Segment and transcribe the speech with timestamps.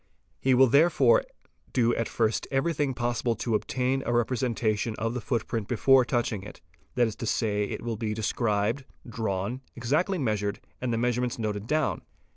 [0.39, 1.25] He will therefore
[1.73, 6.41] do at first everything || possible to obtain a representation of the footprint before touching
[6.41, 6.59] it;
[6.95, 11.37] that is to say, it will be described, drawn, exactly measured, and the 4 measurements
[11.37, 12.01] noted down.